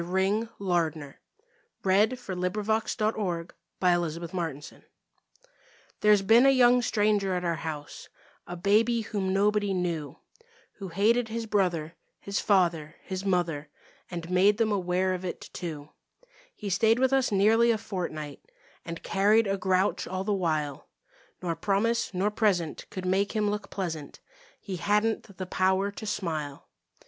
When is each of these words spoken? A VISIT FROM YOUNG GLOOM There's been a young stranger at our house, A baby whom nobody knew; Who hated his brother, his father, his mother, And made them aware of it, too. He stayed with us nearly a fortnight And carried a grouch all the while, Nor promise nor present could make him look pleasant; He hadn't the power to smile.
A 0.01 0.03
VISIT 0.03 0.49
FROM 1.85 2.33
YOUNG 2.35 2.51
GLOOM 3.03 4.81
There's 6.01 6.21
been 6.23 6.45
a 6.47 6.49
young 6.49 6.81
stranger 6.81 7.35
at 7.35 7.45
our 7.45 7.53
house, 7.57 8.09
A 8.47 8.55
baby 8.55 9.01
whom 9.01 9.31
nobody 9.31 9.75
knew; 9.75 10.17
Who 10.77 10.87
hated 10.87 11.27
his 11.27 11.45
brother, 11.45 11.93
his 12.19 12.39
father, 12.39 12.95
his 13.03 13.23
mother, 13.23 13.69
And 14.09 14.27
made 14.31 14.57
them 14.57 14.71
aware 14.71 15.13
of 15.13 15.23
it, 15.23 15.41
too. 15.53 15.89
He 16.55 16.71
stayed 16.71 16.97
with 16.97 17.13
us 17.13 17.31
nearly 17.31 17.69
a 17.69 17.77
fortnight 17.77 18.41
And 18.83 19.03
carried 19.03 19.45
a 19.45 19.55
grouch 19.55 20.07
all 20.07 20.23
the 20.23 20.33
while, 20.33 20.89
Nor 21.43 21.55
promise 21.55 22.11
nor 22.11 22.31
present 22.31 22.87
could 22.89 23.05
make 23.05 23.33
him 23.33 23.51
look 23.51 23.69
pleasant; 23.69 24.19
He 24.59 24.77
hadn't 24.77 25.37
the 25.37 25.45
power 25.45 25.91
to 25.91 26.07
smile. 26.07 26.71